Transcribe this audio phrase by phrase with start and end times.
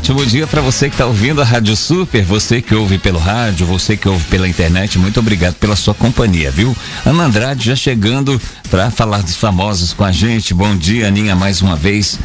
[0.00, 3.66] ótimo dia para você que está ouvindo a Rádio Super, você que ouve pelo rádio,
[3.66, 4.98] você que ouve pela internet.
[4.98, 6.74] Muito obrigado pela sua companhia, viu?
[7.04, 8.40] Ana Andrade já chegando
[8.70, 10.54] para falar dos famosos com a gente.
[10.54, 12.18] Bom dia, Aninha, mais uma vez.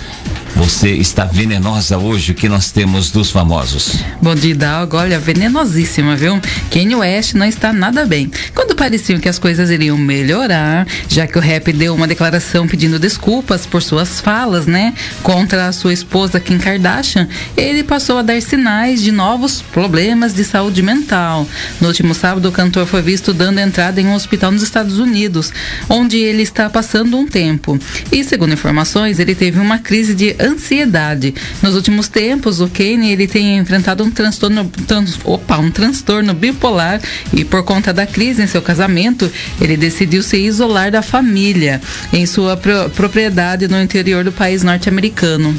[0.56, 3.98] Você está venenosa hoje, o que nós temos dos famosos?
[4.22, 4.96] Bom dia, Dalgo.
[4.96, 6.40] Olha, venenosíssima, viu?
[6.72, 8.32] Kanye West não está nada bem.
[8.54, 12.98] Quando pareciam que as coisas iriam melhorar, já que o rap deu uma declaração pedindo
[12.98, 14.94] desculpas por suas falas, né?
[15.22, 17.28] Contra a sua esposa Kim Kardashian,
[17.58, 21.46] ele passou a dar sinais de novos problemas de saúde mental.
[21.82, 25.52] No último sábado, o cantor foi visto dando entrada em um hospital nos Estados Unidos,
[25.90, 27.78] onde ele está passando um tempo.
[28.10, 31.34] E, segundo informações, ele teve uma crise de ansiedade.
[31.62, 37.02] Nos últimos tempos, o Kanye ele tem enfrentado um transtorno, trans, opa, um transtorno bipolar
[37.34, 41.82] e por conta da crise em seu casamento, ele decidiu se isolar da família
[42.14, 45.58] em sua pro, propriedade no interior do país norte-americano.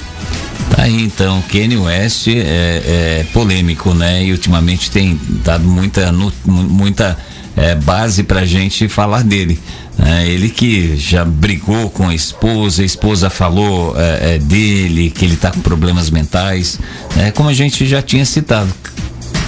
[0.79, 4.25] Aí então, Kanye West é, é, polêmico, né?
[4.25, 6.13] E ultimamente tem dado muita,
[6.45, 7.17] muita
[7.57, 9.59] é, base pra gente falar dele.
[9.99, 15.25] É, ele que já brigou com a esposa, a esposa falou é, é, dele, que
[15.25, 16.79] ele está com problemas mentais,
[17.17, 18.73] é, como a gente já tinha citado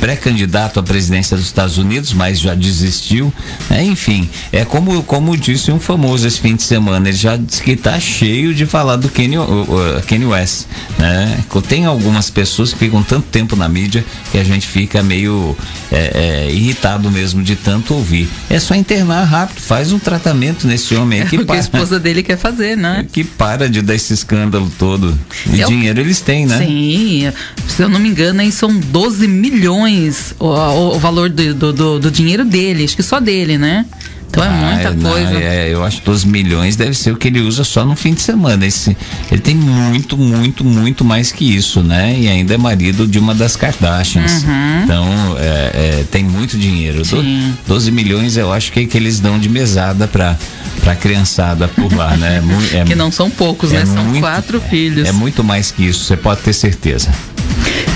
[0.00, 3.32] pré-candidato à presidência dos Estados Unidos, mas já desistiu.
[3.70, 7.62] É, enfim, é como, como disse um famoso esse fim de semana, ele já disse
[7.62, 9.66] que está cheio de falar do Kanye, uh,
[10.06, 10.66] Kanye West.
[10.98, 11.38] Né?
[11.68, 15.56] Tem algumas pessoas que ficam tanto tempo na mídia que a gente fica meio
[15.90, 18.28] é, é, irritado mesmo de tanto ouvir.
[18.48, 21.58] É só internar rápido, faz um tratamento nesse homem aí que, é o que a
[21.58, 23.06] esposa dele quer fazer, né?
[23.18, 25.18] Que para de dar esse escândalo todo.
[25.52, 26.58] E eu, dinheiro eles têm, né?
[26.58, 27.32] Sim,
[27.66, 31.54] se eu não me engano, aí são 12 milhões milhões o, o, o valor do,
[31.54, 33.86] do, do, do dinheiro dele, acho que só dele, né?
[34.30, 35.30] Então é muita ah, coisa.
[35.30, 37.96] Não, é, eu acho que 12 milhões deve ser o que ele usa só no
[37.96, 38.66] fim de semana.
[38.66, 38.94] Esse,
[39.32, 42.14] ele tem muito, muito, muito mais que isso, né?
[42.18, 44.44] E ainda é marido de uma das Kardashians.
[44.44, 44.82] Uhum.
[44.84, 47.02] Então é, é, tem muito dinheiro.
[47.06, 47.54] Sim.
[47.66, 50.36] 12 milhões eu acho que, é que eles dão de mesada para
[50.84, 52.42] para criançada por lá, né?
[52.72, 53.84] É, que não são poucos, né?
[53.84, 55.08] São muito, quatro filhos.
[55.08, 57.10] É muito mais que isso, você pode ter certeza.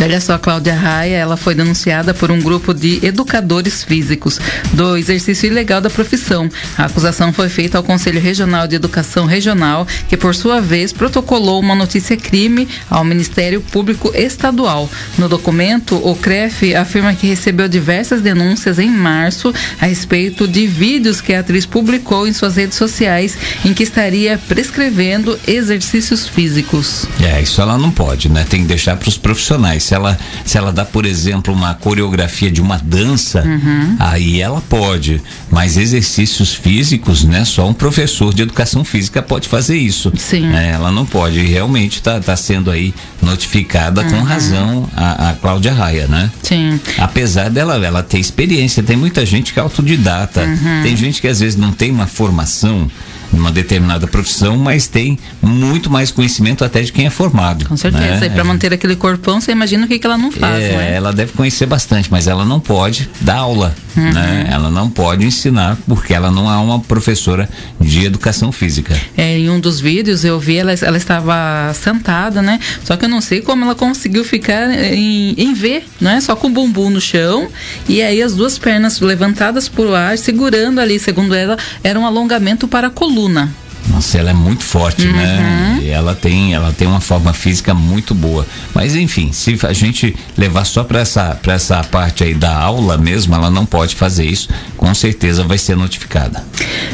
[0.02, 4.36] Olha só, Cláudia Raia, ela foi denunciada por um grupo de educadores físicos
[4.72, 6.50] do exercício ilegal da profissão.
[6.76, 11.60] A acusação foi feita ao Conselho Regional de Educação Regional, que por sua vez protocolou
[11.60, 14.91] uma notícia crime ao Ministério Público Estadual.
[15.16, 21.20] No documento, o CREF afirma que recebeu diversas denúncias em março a respeito de vídeos
[21.20, 27.06] que a atriz publicou em suas redes sociais em que estaria prescrevendo exercícios físicos.
[27.22, 28.44] É, isso ela não pode, né?
[28.48, 32.50] Tem que deixar para os profissionais se ela, se ela dá, por exemplo, uma coreografia
[32.50, 33.97] de uma dança, uhum.
[33.98, 35.20] aí ela pode.
[35.50, 37.44] Mas exercícios físicos, né?
[37.44, 40.10] Só um professor de educação física pode fazer isso.
[40.16, 40.47] Sim.
[40.47, 40.70] Né?
[40.72, 41.41] Ela não pode.
[41.41, 44.10] E realmente está tá sendo aí notificada uhum.
[44.10, 46.30] com razão a, a Cláudia Raia, né?
[46.42, 46.80] Sim.
[46.97, 50.41] Apesar dela ela ter experiência, tem muita gente que é autodidata.
[50.41, 50.82] Uhum.
[50.82, 52.91] Tem gente que às vezes não tem uma formação
[53.32, 57.66] numa determinada profissão, mas tem muito mais conhecimento até de quem é formado.
[57.66, 58.20] Com certeza.
[58.20, 58.26] Né?
[58.26, 60.94] E para manter aquele corpão, você imagina o que, que ela não faz, é, né?
[60.94, 64.12] Ela deve conhecer bastante, mas ela não pode dar aula, uhum.
[64.12, 64.48] né?
[64.50, 67.48] Ela não pode ensinar porque ela não é uma professora
[67.80, 68.98] de educação física.
[69.16, 72.58] É, em um dos vídeos eu vi ela, ela estava sentada, né?
[72.84, 76.20] Só que eu não sei como ela conseguiu ficar em, em V, né?
[76.20, 77.48] Só com o bumbum no chão
[77.88, 82.69] e aí as duas pernas levantadas por ar, segurando ali, segundo ela, era um alongamento
[82.69, 83.61] para a coluna coluna.
[83.92, 85.12] Nossa, ela é muito forte, né?
[85.12, 85.16] uhum.
[85.16, 85.78] né?
[85.82, 88.47] E ela tem, ela tem uma forma física muito boa.
[88.75, 92.97] Mas enfim, se a gente levar só para essa, pra essa parte aí da aula
[92.97, 94.48] mesmo, ela não pode fazer isso.
[94.76, 96.42] Com certeza vai ser notificada.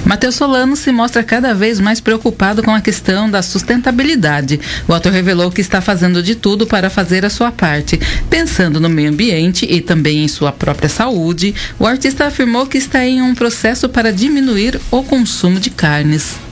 [0.05, 4.59] Matheus Solano se mostra cada vez mais preocupado com a questão da sustentabilidade.
[4.89, 8.01] O ator revelou que está fazendo de tudo para fazer a sua parte.
[8.29, 13.05] Pensando no meio ambiente e também em sua própria saúde, o artista afirmou que está
[13.05, 16.48] em um processo para diminuir o consumo de carnes.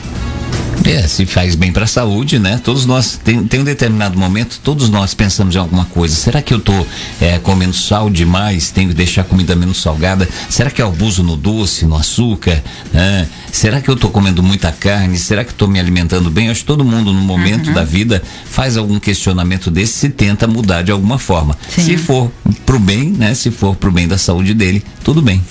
[0.86, 2.60] É, se faz bem para a saúde, né?
[2.62, 6.14] Todos nós, tem, tem um determinado momento, todos nós pensamos em alguma coisa.
[6.14, 6.86] Será que eu tô
[7.20, 8.70] é, comendo sal demais?
[8.70, 10.28] Tenho que deixar a comida menos salgada?
[10.48, 12.62] Será que eu abuso no doce, no açúcar?
[12.92, 13.28] Né?
[13.50, 15.18] Será que eu tô comendo muita carne?
[15.18, 16.50] Será que estou me alimentando bem?
[16.50, 17.74] Acho que todo mundo, no momento uhum.
[17.74, 21.56] da vida, faz algum questionamento desse e tenta mudar de alguma forma.
[21.68, 21.82] Sim.
[21.82, 22.30] Se for
[22.64, 23.34] pro bem, né?
[23.34, 25.42] Se for pro bem da saúde dele, tudo bem.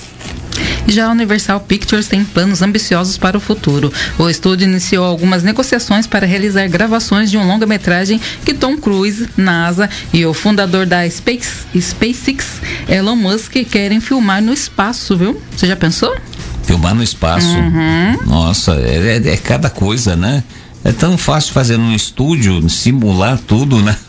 [0.87, 3.91] Já a Universal Pictures tem planos ambiciosos para o futuro.
[4.17, 9.89] O estúdio iniciou algumas negociações para realizar gravações de um longa-metragem que Tom Cruise, NASA
[10.13, 15.41] e o fundador da Space, SpaceX, Elon Musk, querem filmar no espaço, viu?
[15.55, 16.15] Você já pensou?
[16.63, 17.47] Filmar no espaço?
[17.47, 18.17] Uhum.
[18.25, 20.43] Nossa, é, é, é cada coisa, né?
[20.85, 23.97] É tão fácil fazer num estúdio, simular tudo, né?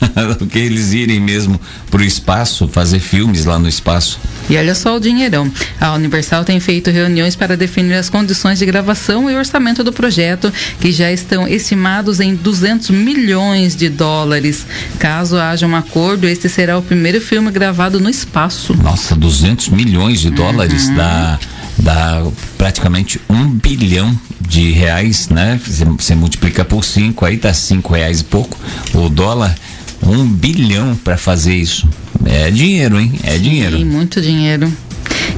[0.51, 1.59] Que eles irem mesmo
[1.91, 4.21] pro espaço, fazer filmes lá no espaço.
[4.49, 5.51] E olha só o dinheirão.
[5.81, 10.53] A Universal tem feito reuniões para definir as condições de gravação e orçamento do projeto,
[10.79, 14.67] que já estão estimados em 200 milhões de dólares.
[14.99, 18.75] Caso haja um acordo, este será o primeiro filme gravado no espaço.
[18.75, 20.95] Nossa, 200 milhões de dólares uhum.
[20.95, 21.39] dá,
[21.79, 22.25] dá
[22.57, 25.61] praticamente um bilhão de reais, né?
[25.99, 28.59] Você multiplica por cinco, aí dá cinco reais e pouco
[28.95, 29.55] o dólar
[30.03, 31.89] um bilhão para fazer isso.
[32.25, 33.13] É dinheiro, hein?
[33.23, 33.79] É dinheiro.
[33.79, 34.73] Sim, muito dinheiro.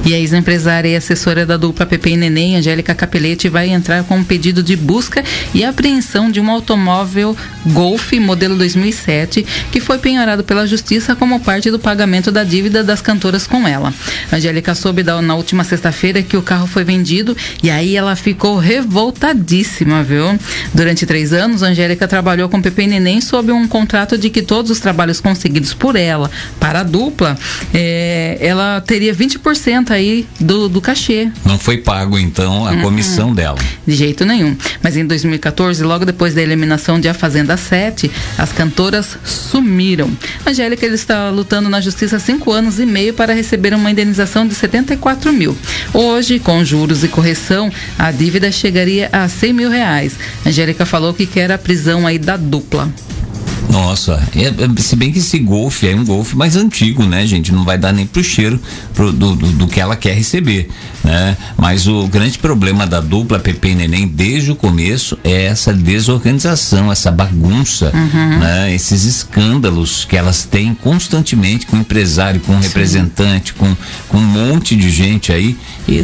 [0.05, 4.17] E a ex-empresária e assessora da dupla Pepe e Neném, Angélica Capelete, vai entrar com
[4.17, 5.23] um pedido de busca
[5.53, 7.35] e apreensão de um automóvel
[7.67, 13.01] Golf modelo 2007 que foi penhorado pela justiça como parte do pagamento da dívida das
[13.01, 13.93] cantoras com ela.
[14.31, 18.57] Angélica soube da, na última sexta-feira que o carro foi vendido e aí ela ficou
[18.57, 20.39] revoltadíssima, viu?
[20.73, 24.71] Durante três anos, Angélica trabalhou com Pepe e Neném sob um contrato de que todos
[24.71, 27.37] os trabalhos conseguidos por ela para a dupla,
[27.73, 31.29] é, ela teria 20% aí do, do cachê.
[31.45, 32.81] Não foi pago, então, a uhum.
[32.81, 33.57] comissão dela.
[33.85, 34.55] De jeito nenhum.
[34.83, 40.09] Mas em 2014, logo depois da eliminação de A Fazenda 7, as cantoras sumiram.
[40.45, 44.47] Angélica ele está lutando na justiça há cinco anos e meio para receber uma indenização
[44.47, 45.57] de 74 mil.
[45.93, 50.13] Hoje, com juros e correção, a dívida chegaria a 100 mil reais.
[50.45, 52.89] Angélica falou que quer a prisão aí da dupla.
[53.69, 57.51] Nossa, é, é, se bem que esse golfe é um golfe mais antigo, né, gente?
[57.51, 58.59] Não vai dar nem pro cheiro
[58.95, 60.69] pro, do, do, do, que ela quer receber,
[61.03, 61.37] né?
[61.55, 66.91] Mas o grande problema da dupla Pepe e Neném desde o começo é essa desorganização,
[66.91, 68.39] essa bagunça, uhum.
[68.39, 68.73] né?
[68.73, 73.75] Esses escândalos que elas têm constantemente com o empresário, com o representante, com,
[74.07, 75.55] com um monte de gente aí.
[75.87, 76.03] E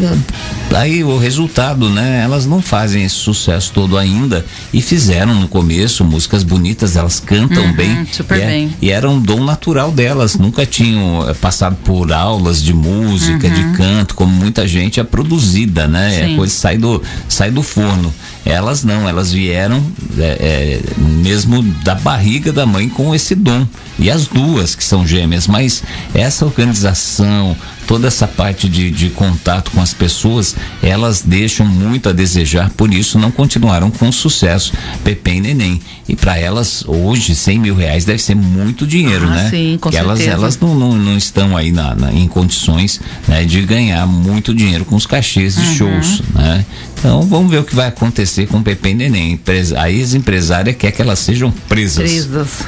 [0.73, 2.21] aí o resultado, né?
[2.23, 7.63] Elas não fazem esse sucesso todo ainda e fizeram no começo músicas bonitas, elas cantam
[7.63, 8.07] uhum, bem.
[8.11, 8.75] Super e, é, bem.
[8.81, 10.35] e era um dom natural delas.
[10.35, 13.53] Nunca tinham é, passado por aulas de música, uhum.
[13.53, 16.15] de canto, como muita gente é produzida, né?
[16.15, 16.33] É Sim.
[16.33, 18.13] É coisa sai do, sai do forno.
[18.45, 19.83] Elas não, elas vieram
[20.17, 23.67] é, é, mesmo da barriga da mãe com esse dom.
[23.97, 25.81] E as duas que são gêmeas, mas
[26.13, 27.55] essa organização,
[27.87, 32.93] toda essa parte de, de contato com as pessoas, elas deixam muito a desejar, por
[32.93, 34.73] isso não continuaram com sucesso
[35.03, 35.81] Pepe e Neném.
[36.07, 39.49] E para elas, hoje, 100 mil reais deve ser muito dinheiro, ah, né?
[39.49, 40.37] Sim, com elas, certeza.
[40.37, 44.85] elas não, não, não estão aí na, na, em condições né, de ganhar muito dinheiro
[44.85, 45.75] com os cachês de uhum.
[45.75, 46.65] shows, né?
[47.05, 49.39] Então vamos ver o que vai acontecer com Pepe e Neném.
[49.77, 52.09] A ex-empresária quer que elas sejam presas.
[52.09, 52.63] Presas.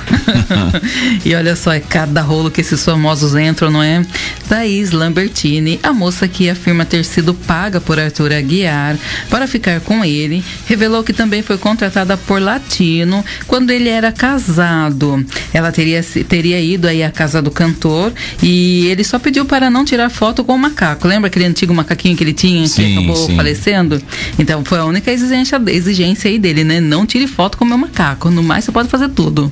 [1.25, 4.06] e olha só, é cada rolo que esses famosos entram, não é?
[4.48, 8.95] Thaís Lambertini, a moça que afirma ter sido paga por Arthur Aguiar
[9.28, 15.25] para ficar com ele, revelou que também foi contratada por Latino quando ele era casado.
[15.51, 18.13] Ela teria, teria ido aí à casa do cantor
[18.44, 21.07] e ele só pediu para não tirar foto com o macaco.
[21.07, 23.36] Lembra aquele antigo macaquinho que ele tinha sim, que acabou sim.
[23.36, 24.00] falecendo?
[24.38, 26.79] Então foi a única exigência, exigência aí dele, né?
[26.79, 28.29] Não tire foto com o meu macaco.
[28.29, 29.51] No mais, você pode fazer tudo.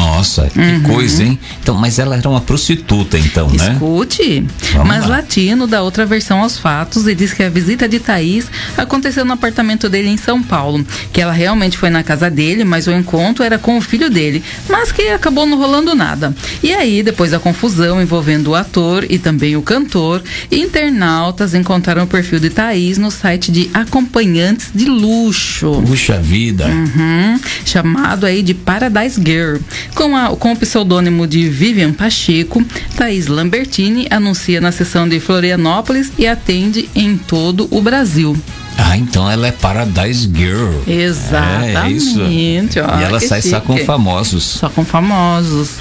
[0.00, 0.82] Nossa, que uhum.
[0.82, 1.38] coisa, hein?
[1.62, 3.72] Então, mas ela era uma prostituta, então, né?
[3.72, 4.46] Escute.
[4.86, 5.16] Mas lá.
[5.16, 9.34] Latino dá outra versão aos fatos e diz que a visita de Thaís aconteceu no
[9.34, 10.84] apartamento dele em São Paulo.
[11.12, 14.42] Que ela realmente foi na casa dele, mas o encontro era com o filho dele.
[14.68, 16.34] Mas que acabou não rolando nada.
[16.62, 22.06] E aí, depois da confusão envolvendo o ator e também o cantor, internautas encontraram o
[22.06, 25.82] perfil de Thaís no site de acompanhantes de luxo.
[25.86, 26.66] Puxa vida.
[26.66, 29.58] Uhum, chamado aí de Paradise Girl.
[29.94, 32.64] Com, a, com o pseudônimo de Vivian Pacheco,
[32.96, 38.36] Thaís Lambertini anuncia na sessão de Florianópolis e atende em todo o Brasil.
[38.78, 40.72] Ah, então ela é Paradise Girl.
[40.86, 41.76] Exatamente.
[41.76, 42.20] É, é isso.
[42.20, 43.54] e ela sai chique.
[43.54, 44.44] só com famosos.
[44.44, 45.72] Só com famosos.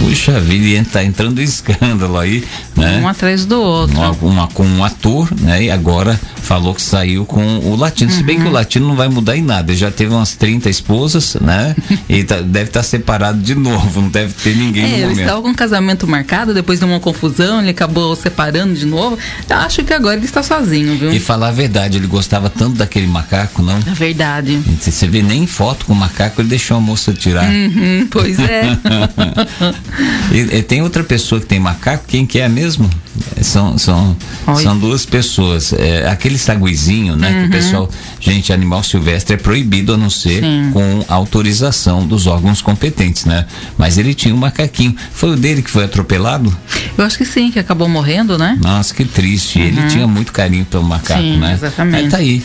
[0.00, 2.44] Puxa vida, tá entrando escândalo aí,
[2.76, 3.00] né?
[3.02, 3.96] Um atrás do outro.
[3.96, 5.64] Uma, uma, com um ator, né?
[5.64, 6.18] E agora
[6.48, 8.10] falou que saiu com o latino.
[8.10, 8.16] Uhum.
[8.16, 8.52] Se bem que o uhum.
[8.52, 9.70] latino não vai mudar em nada.
[9.70, 11.76] Ele já teve umas 30 esposas, né?
[12.08, 15.10] e tá, deve estar tá separado de novo, não deve ter ninguém é, no momento.
[15.10, 19.18] Ele estava com um casamento marcado, depois de uma confusão, ele acabou separando de novo.
[19.48, 21.12] Eu acho que agora ele está sozinho, viu?
[21.12, 23.76] E falar a verdade, ele gostava tanto daquele macaco, não?
[23.76, 24.58] É verdade.
[24.80, 27.48] Você vê nem foto com o macaco, ele deixou a moça tirar.
[27.50, 28.62] Uhum, pois é.
[30.32, 32.88] e, e, tem outra pessoa que tem macaco, quem que é mesmo?
[33.42, 34.16] São, são,
[34.62, 35.72] são duas pessoas.
[35.72, 37.28] É, aquele saguizinho, né?
[37.28, 37.34] Uhum.
[37.34, 37.50] Que o uhum.
[37.50, 37.90] pessoal.
[38.20, 40.70] Gente, animal silvestre é proibido a não ser Sim.
[40.72, 43.46] com autorização dos órgãos competentes, né?
[43.76, 44.94] Mas ele tinha um macaquinho.
[45.12, 46.56] Foi o dele que foi atropelado?
[46.96, 48.58] Eu acho que sim, que acabou morrendo, né?
[48.60, 49.58] Nossa, que triste.
[49.58, 49.64] Uhum.
[49.66, 51.54] Ele tinha muito carinho pelo macaco, sim, né?
[51.54, 52.04] Exatamente.
[52.04, 52.42] Aí tá aí.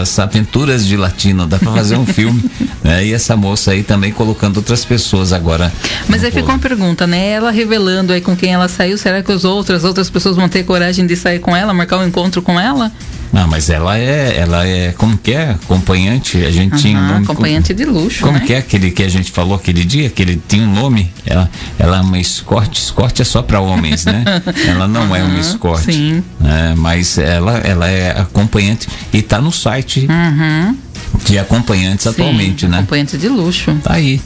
[0.00, 2.44] as aventuras de latino, dá pra fazer um filme.
[2.82, 3.06] Né?
[3.06, 5.72] E essa moça aí também colocando outras pessoas agora.
[6.08, 7.30] Mas aí ficou uma pergunta, né?
[7.30, 10.48] Ela revelando aí com quem ela saiu, será que os outros, as outras pessoas vão
[10.48, 12.92] ter coragem de sair com ela, marcar um encontro com ela?
[13.32, 15.50] Não, mas ela é, ela é, como que é?
[15.50, 17.24] Acompanhante, a gente uhum, tinha um nome.
[17.24, 18.44] Acompanhante de luxo, Como né?
[18.46, 21.12] que é aquele que a gente falou aquele dia, que ele tinha um nome?
[21.26, 24.24] Ela, ela é uma escorte, escorte é só para homens, né?
[24.66, 25.92] ela não uhum, é uma escorte.
[25.92, 26.22] Sim.
[26.40, 26.74] Né?
[26.78, 30.08] Mas ela, ela é acompanhante e tá no site.
[30.08, 30.87] Uhum
[31.24, 32.78] de acompanhantes Sim, atualmente, né?
[32.78, 33.74] Acompanhantes de luxo.
[33.82, 34.20] Tá aí.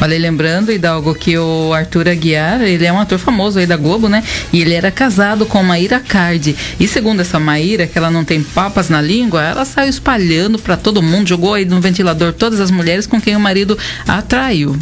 [0.00, 4.08] Olha, lembrando, Hidalgo, que o Arthur Aguiar, ele é um ator famoso aí da Globo,
[4.08, 4.22] né?
[4.52, 6.54] E ele era casado com Maíra Cardi.
[6.78, 10.76] E segundo essa Maíra, que ela não tem papas na língua, ela saiu espalhando para
[10.76, 14.76] todo mundo, jogou aí no ventilador todas as mulheres com quem o marido atraiu.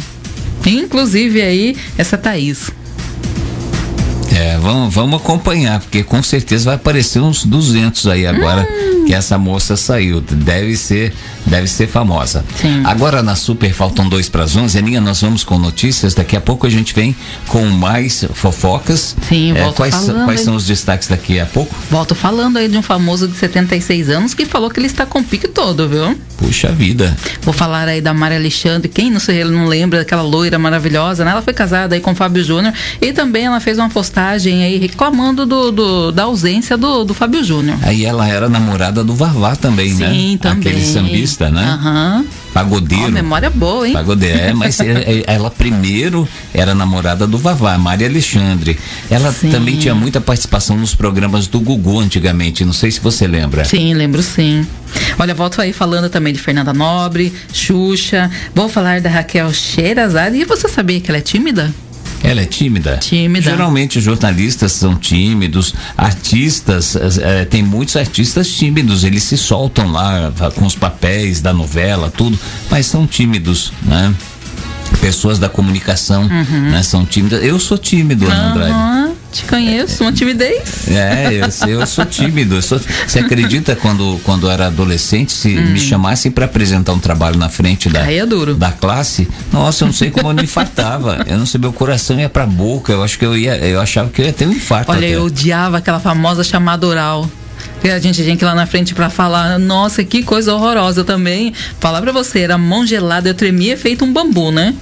[0.65, 2.71] Inclusive aí essa Thaís.
[4.35, 8.94] É, vamos, vamos acompanhar, porque com certeza vai aparecer uns 200 aí agora hum.
[9.05, 10.21] Que essa moça saiu.
[10.21, 11.13] Deve ser,
[11.45, 12.43] deve ser famosa.
[12.59, 12.81] Sim.
[12.85, 14.77] Agora na Super faltam dois para as 11.
[14.77, 16.13] Aninha, nós vamos com notícias.
[16.13, 17.15] Daqui a pouco a gente vem
[17.47, 19.15] com mais fofocas.
[19.27, 21.73] Sim, é, quais, falando quais são os destaques daqui a pouco?
[21.89, 25.19] Volto falando aí de um famoso de 76 anos que falou que ele está com
[25.19, 26.17] o pique todo, viu?
[26.37, 27.15] Puxa vida.
[27.41, 28.89] Vou falar aí da Maria Alexandre.
[28.89, 31.31] Quem não, sei, não lembra daquela loira maravilhosa, né?
[31.31, 34.77] Ela foi casada aí com o Fábio Júnior e também ela fez uma postagem aí
[34.77, 37.77] reclamando do, do da ausência do, do Fábio Júnior.
[37.81, 40.13] Aí ela era namorada do Vavá também, Sim, né?
[40.13, 40.71] Sim, também.
[40.71, 41.63] Aquele sambista, né?
[41.63, 42.17] Aham.
[42.17, 42.45] Uhum.
[42.55, 43.07] Pagodeiro.
[43.07, 43.91] Oh, memória boa, hein?
[43.91, 48.79] Pagodeiro, é, mas é, é, ela primeiro era namorada do Vavá, Maria Alexandre.
[49.11, 49.49] Ela sim.
[49.49, 53.65] também tinha muita participação nos programas do Gugu antigamente, não sei se você lembra.
[53.65, 54.65] Sim, lembro sim.
[55.19, 58.31] Olha, volto aí falando também de Fernanda Nobre, Xuxa.
[58.53, 60.37] Vou falar da Raquel Sherazade.
[60.37, 61.73] E você sabia que ela é tímida?
[62.25, 62.97] Ela é tímida?
[62.97, 63.49] Tímida.
[63.49, 70.65] Geralmente jornalistas são tímidos, artistas, é, tem muitos artistas tímidos, eles se soltam lá com
[70.65, 72.37] os papéis da novela, tudo,
[72.69, 74.13] mas são tímidos, né?
[75.01, 76.71] Pessoas da comunicação, uhum.
[76.71, 76.81] né?
[76.81, 77.43] São tímidas.
[77.43, 79.14] Eu sou tímido, Ana Andrade.
[79.35, 80.87] Te conheço, uma timidez.
[80.87, 82.55] É, eu, eu sou tímido.
[82.55, 85.71] Eu sou, você acredita quando, quando era adolescente, se hum.
[85.71, 88.25] me chamassem para apresentar um trabalho na frente da, é
[88.57, 91.25] da classe, nossa, eu não sei como eu me infartava.
[91.27, 92.93] Eu não sei, meu coração ia pra boca.
[92.93, 94.89] Eu acho que eu ia, eu achava que eu ia ter um infarto.
[94.89, 95.17] Olha, até.
[95.17, 97.29] eu odiava aquela famosa chamada oral
[97.81, 101.03] que a gente tinha que ir lá na frente para falar, nossa, que coisa horrorosa
[101.03, 101.53] também.
[101.77, 104.73] Falar para você, era mão gelada, eu tremia feito um bambu, né?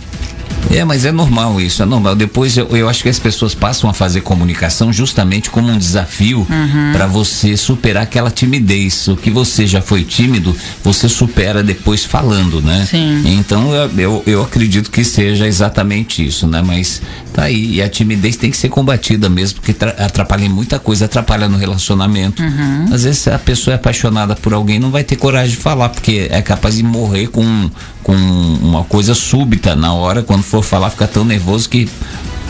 [0.71, 2.15] É, mas é normal isso, é normal.
[2.15, 6.39] Depois eu, eu acho que as pessoas passam a fazer comunicação justamente como um desafio
[6.49, 6.91] uhum.
[6.91, 9.07] para você superar aquela timidez.
[9.07, 12.87] O que você já foi tímido, você supera depois falando, né?
[12.89, 13.23] Sim.
[13.25, 16.61] Então eu, eu, eu acredito que seja exatamente isso, né?
[16.65, 17.01] Mas
[17.33, 17.75] tá aí.
[17.75, 21.57] E a timidez tem que ser combatida mesmo, porque atrapalha em muita coisa, atrapalha no
[21.57, 22.41] relacionamento.
[22.41, 22.85] Uhum.
[22.91, 26.27] Às vezes a pessoa é apaixonada por alguém, não vai ter coragem de falar, porque
[26.29, 27.69] é capaz de morrer com,
[28.03, 31.89] com uma coisa súbita na hora, quando for falar, fica tão nervoso que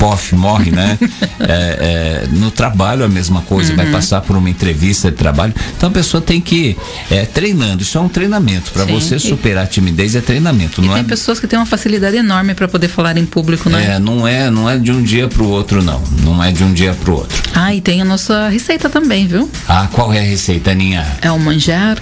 [0.03, 0.97] pof, morre, né?
[1.39, 3.77] é, é, no trabalho a mesma coisa, uhum.
[3.77, 5.53] vai passar por uma entrevista de trabalho.
[5.77, 6.75] Então a pessoa tem que
[7.09, 7.83] é, treinando.
[7.83, 8.71] Isso é um treinamento.
[8.71, 10.81] Para você superar a timidez é treinamento.
[10.81, 11.05] E não tem é...
[11.05, 13.95] pessoas que têm uma facilidade enorme para poder falar em público, né?
[13.95, 16.01] É, não é, não é de um dia para o outro, não.
[16.21, 17.41] Não é de um dia para o outro.
[17.53, 19.49] Ah, e tem a nossa receita também, viu?
[19.67, 21.05] Ah, qual é a receita, Aninha?
[21.21, 21.97] É o manjar.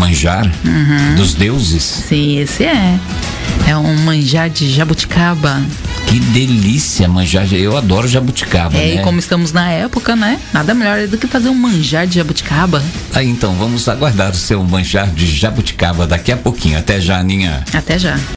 [0.00, 0.50] Manjar?
[0.64, 1.14] Uhum.
[1.14, 1.82] Dos deuses?
[1.82, 2.98] Sim, esse é.
[3.66, 5.62] É um manjar de jabuticaba.
[6.06, 7.52] Que delícia manjar.
[7.52, 8.76] Eu adoro jabuticaba.
[8.76, 8.94] É, né?
[8.94, 10.40] e como estamos na época, né?
[10.52, 12.82] Nada melhor do que fazer um manjar de jabuticaba.
[13.14, 16.78] Aí então, vamos aguardar o seu manjar de jabuticaba daqui a pouquinho.
[16.78, 17.62] Até já, Aninha.
[17.72, 18.18] Até já.